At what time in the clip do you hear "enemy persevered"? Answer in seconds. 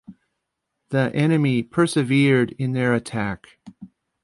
1.13-2.53